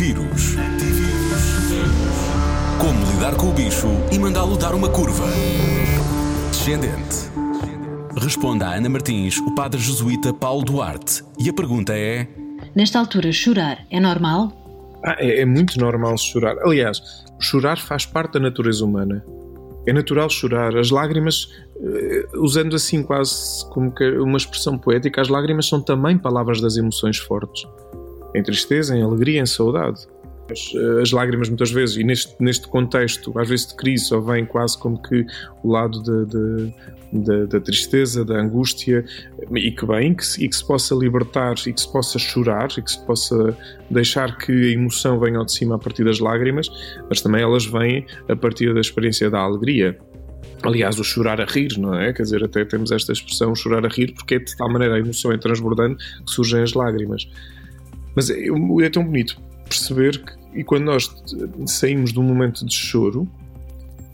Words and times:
Antivírus. 0.00 0.56
Como 2.80 3.12
lidar 3.12 3.36
com 3.36 3.50
o 3.50 3.52
bicho 3.52 3.86
e 4.10 4.18
mandá-lo 4.18 4.56
dar 4.56 4.74
uma 4.74 4.88
curva. 4.88 5.26
Descendente. 6.50 7.28
Responda 8.16 8.68
a 8.68 8.76
Ana 8.76 8.88
Martins, 8.88 9.36
o 9.40 9.54
padre 9.54 9.78
jesuíta 9.78 10.32
Paulo 10.32 10.64
Duarte. 10.64 11.22
E 11.38 11.50
a 11.50 11.52
pergunta 11.52 11.92
é: 11.94 12.26
Nesta 12.74 12.98
altura, 12.98 13.30
chorar 13.30 13.84
é 13.90 14.00
normal? 14.00 14.50
Ah, 15.04 15.16
é, 15.18 15.40
é 15.40 15.44
muito 15.44 15.78
normal 15.78 16.16
chorar. 16.16 16.56
Aliás, 16.60 17.02
chorar 17.38 17.76
faz 17.76 18.06
parte 18.06 18.32
da 18.34 18.40
natureza 18.40 18.82
humana. 18.82 19.22
É 19.86 19.92
natural 19.92 20.30
chorar. 20.30 20.78
As 20.78 20.90
lágrimas, 20.90 21.50
eh, 21.78 22.26
usando 22.36 22.74
assim 22.74 23.02
quase 23.02 23.68
como 23.68 23.92
uma 24.22 24.38
expressão 24.38 24.78
poética, 24.78 25.20
as 25.20 25.28
lágrimas 25.28 25.68
são 25.68 25.78
também 25.78 26.16
palavras 26.16 26.58
das 26.58 26.78
emoções 26.78 27.18
fortes. 27.18 27.66
Em 28.34 28.42
tristeza, 28.42 28.96
em 28.96 29.02
alegria, 29.02 29.40
em 29.40 29.46
saudade. 29.46 30.06
As, 30.50 30.72
eh, 30.74 31.02
as 31.02 31.12
lágrimas, 31.12 31.48
muitas 31.48 31.70
vezes, 31.70 31.96
e 31.96 32.04
neste, 32.04 32.34
neste 32.40 32.66
contexto, 32.68 33.36
às 33.38 33.48
vezes 33.48 33.66
de 33.68 33.76
crise, 33.76 34.04
só 34.06 34.20
vem 34.20 34.44
quase 34.44 34.78
como 34.78 35.00
que 35.00 35.24
o 35.62 35.70
lado 35.70 36.02
de, 36.02 36.26
de, 36.26 37.46
da 37.46 37.60
tristeza, 37.60 38.24
da 38.24 38.40
angústia, 38.40 39.04
e 39.54 39.70
que 39.72 39.86
bem, 39.86 40.14
que 40.14 40.24
se, 40.24 40.44
e 40.44 40.48
que 40.48 40.54
se 40.54 40.64
possa 40.64 40.94
libertar, 40.94 41.54
e 41.66 41.72
que 41.72 41.80
se 41.80 41.92
possa 41.92 42.18
chorar, 42.18 42.68
e 42.78 42.82
que 42.82 42.90
se 42.90 43.04
possa 43.04 43.56
deixar 43.90 44.36
que 44.38 44.52
a 44.52 44.72
emoção 44.72 45.18
venha 45.18 45.38
ao 45.38 45.44
de 45.44 45.52
cima 45.52 45.74
a 45.74 45.78
partir 45.78 46.04
das 46.04 46.20
lágrimas, 46.20 46.70
mas 47.08 47.20
também 47.20 47.42
elas 47.42 47.66
vêm 47.66 48.06
a 48.28 48.36
partir 48.36 48.72
da 48.72 48.80
experiência 48.80 49.28
da 49.28 49.40
alegria. 49.40 49.98
Aliás, 50.62 50.98
o 50.98 51.04
chorar 51.04 51.40
a 51.40 51.44
rir, 51.44 51.78
não 51.78 51.94
é? 51.94 52.12
Quer 52.12 52.22
dizer, 52.22 52.44
até 52.44 52.64
temos 52.64 52.92
esta 52.92 53.12
expressão, 53.12 53.54
chorar 53.54 53.84
a 53.84 53.88
rir, 53.88 54.12
porque 54.12 54.34
é 54.34 54.38
de 54.38 54.56
tal 54.56 54.70
maneira 54.70 54.94
a 54.94 54.98
emoção 54.98 55.32
é 55.32 55.38
transbordando 55.38 55.96
que 55.96 56.30
surgem 56.30 56.62
as 56.62 56.74
lágrimas. 56.74 57.26
Mas 58.20 58.28
é, 58.28 58.48
é 58.84 58.90
tão 58.90 59.02
bonito 59.02 59.40
perceber 59.64 60.22
que 60.22 60.40
e 60.52 60.62
quando 60.62 60.84
nós 60.84 61.10
saímos 61.66 62.12
de 62.12 62.18
um 62.18 62.22
momento 62.22 62.66
de 62.66 62.74
choro, 62.74 63.26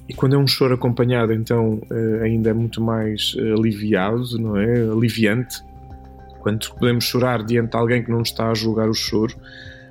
e 0.08 0.14
quando 0.14 0.36
é 0.36 0.38
um 0.38 0.46
choro 0.46 0.74
acompanhado, 0.74 1.32
então 1.32 1.80
eh, 1.90 2.20
ainda 2.22 2.50
é 2.50 2.52
muito 2.52 2.80
mais 2.80 3.34
eh, 3.36 3.52
aliviado, 3.52 4.38
não 4.38 4.56
é? 4.56 4.82
Aliviante. 4.82 5.60
Quando 6.40 6.72
podemos 6.74 7.04
chorar 7.04 7.42
diante 7.42 7.70
de 7.70 7.76
alguém 7.76 8.04
que 8.04 8.10
não 8.10 8.22
está 8.22 8.48
a 8.48 8.54
julgar 8.54 8.88
o 8.88 8.94
choro, 8.94 9.34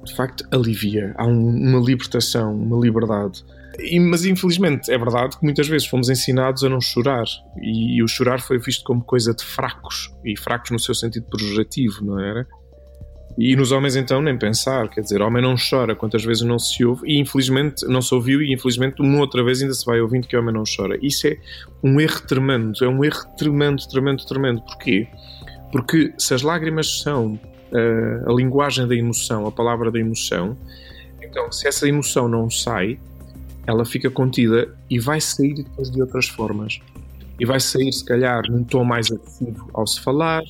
de 0.05 0.15
facto 0.15 0.47
alivia. 0.51 1.13
Há 1.17 1.25
um, 1.25 1.49
uma 1.49 1.79
libertação, 1.79 2.55
uma 2.55 2.79
liberdade. 2.79 3.43
E, 3.77 3.99
mas 3.99 4.23
infelizmente 4.23 4.89
é 4.89 4.97
verdade 4.97 5.37
que 5.37 5.43
muitas 5.43 5.67
vezes 5.67 5.85
fomos 5.85 6.07
ensinados 6.09 6.63
a 6.63 6.69
não 6.69 6.79
chorar 6.79 7.25
e, 7.61 7.97
e 7.97 8.03
o 8.03 8.07
chorar 8.07 8.39
foi 8.39 8.57
visto 8.57 8.85
como 8.85 9.03
coisa 9.03 9.33
de 9.33 9.43
fracos 9.43 10.13
e 10.23 10.39
fracos 10.39 10.71
no 10.71 10.79
seu 10.79 10.95
sentido 10.95 11.25
pejorativo, 11.29 12.05
não 12.05 12.17
era? 12.17 12.47
E 13.37 13.55
nos 13.55 13.71
homens, 13.71 13.95
então, 13.95 14.21
nem 14.21 14.37
pensar. 14.37 14.87
Quer 14.89 15.01
dizer, 15.01 15.21
homem 15.21 15.41
não 15.41 15.55
chora 15.57 15.93
quantas 15.93 16.23
vezes 16.23 16.43
não 16.43 16.57
se 16.57 16.85
ouve, 16.85 17.05
e 17.05 17.19
infelizmente 17.19 17.85
não 17.85 18.01
se 18.01 18.13
ouviu, 18.13 18.41
e 18.41 18.53
infelizmente 18.53 19.01
uma 19.01 19.19
outra 19.19 19.43
vez 19.43 19.61
ainda 19.61 19.73
se 19.73 19.85
vai 19.85 19.99
ouvindo 19.99 20.27
que 20.27 20.37
homem 20.37 20.53
não 20.53 20.63
chora. 20.63 20.97
Isso 21.01 21.27
é 21.27 21.37
um 21.83 21.99
erro 21.99 22.21
tremendo, 22.21 22.83
é 22.83 22.87
um 22.87 23.03
erro 23.03 23.25
tremendo, 23.37 23.85
tremendo, 23.89 24.25
tremendo. 24.25 24.61
Porquê? 24.61 25.07
Porque 25.71 26.13
se 26.17 26.33
as 26.33 26.41
lágrimas 26.41 27.01
são 27.01 27.33
uh, 27.33 28.29
a 28.29 28.33
linguagem 28.33 28.87
da 28.87 28.95
emoção, 28.95 29.45
a 29.45 29.51
palavra 29.51 29.91
da 29.91 29.99
emoção, 29.99 30.57
então 31.21 31.51
se 31.51 31.67
essa 31.67 31.87
emoção 31.87 32.29
não 32.29 32.49
sai, 32.49 32.97
ela 33.67 33.83
fica 33.83 34.09
contida 34.09 34.73
e 34.89 34.99
vai 34.99 35.19
sair 35.19 35.55
depois 35.55 35.91
de 35.91 36.01
outras 36.01 36.27
formas. 36.27 36.79
E 37.37 37.45
vai 37.45 37.59
sair, 37.59 37.91
se 37.91 38.05
calhar, 38.05 38.43
num 38.49 38.63
tom 38.63 38.85
mais 38.85 39.11
agressivo 39.11 39.69
ao 39.73 39.85
se 39.85 39.99
falar, 39.99 40.43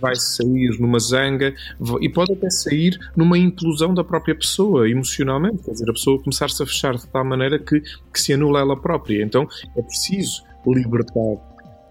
vai 0.00 0.14
sair 0.16 0.76
numa 0.78 0.98
zanga 0.98 1.54
e 2.00 2.08
pode 2.08 2.32
até 2.32 2.50
sair 2.50 2.98
numa 3.16 3.38
implosão 3.38 3.94
da 3.94 4.04
própria 4.04 4.34
pessoa 4.34 4.88
emocionalmente, 4.88 5.62
quer 5.62 5.72
dizer, 5.72 5.88
a 5.88 5.92
pessoa 5.92 6.22
começar-se 6.22 6.62
a 6.62 6.66
fechar 6.66 6.96
de 6.96 7.06
tal 7.06 7.24
maneira 7.24 7.58
que, 7.58 7.80
que 7.80 8.20
se 8.20 8.32
anula 8.32 8.60
ela 8.60 8.76
própria. 8.80 9.22
Então 9.22 9.46
é 9.76 9.82
preciso 9.82 10.42
libertar, 10.66 11.36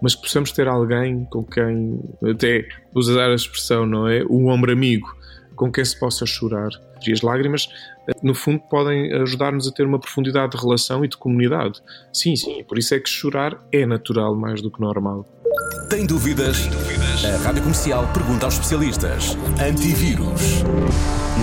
mas 0.00 0.14
que 0.14 0.22
possamos 0.22 0.52
ter 0.52 0.68
alguém 0.68 1.24
com 1.24 1.42
quem, 1.42 2.00
até 2.22 2.66
usar 2.94 3.30
a 3.30 3.34
expressão, 3.34 3.86
não 3.86 4.06
é? 4.06 4.24
Um 4.24 4.48
ombro 4.48 4.72
amigo 4.72 5.16
com 5.56 5.70
quem 5.72 5.84
se 5.84 5.98
possa 5.98 6.24
chorar. 6.24 6.70
E 7.06 7.12
as 7.12 7.20
lágrimas, 7.20 7.68
eh, 8.08 8.12
no 8.22 8.34
fundo, 8.34 8.60
podem 8.70 9.12
ajudar-nos 9.14 9.66
a 9.68 9.72
ter 9.72 9.84
uma 9.84 9.98
profundidade 9.98 10.52
de 10.52 10.62
relação 10.62 11.04
e 11.04 11.08
de 11.08 11.16
comunidade. 11.16 11.80
Sim, 12.12 12.36
sim, 12.36 12.64
por 12.64 12.78
isso 12.78 12.94
é 12.94 13.00
que 13.00 13.08
chorar 13.08 13.58
é 13.72 13.84
natural 13.84 14.34
mais 14.34 14.62
do 14.62 14.70
que 14.70 14.80
normal. 14.80 15.26
Tem 15.90 16.06
dúvidas? 16.06 16.60
Tem 16.60 16.70
dúvidas? 16.70 16.97
A 17.24 17.36
Rádio 17.42 17.62
Comercial 17.62 18.08
pergunta 18.14 18.46
aos 18.46 18.54
especialistas. 18.54 19.36
Antivírus. 19.58 20.62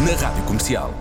Na 0.06 0.16
Rádio 0.16 0.44
Comercial. 0.44 0.94